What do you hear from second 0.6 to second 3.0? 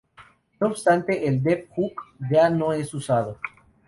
obstante, el Dev Hook ya no es